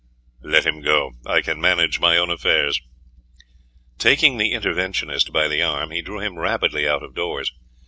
[0.41, 1.11] "Let him go.
[1.27, 2.81] I can manage my own affairs."
[3.99, 7.51] Taking the interventionist by the arm, he drew him rapidly out of doors.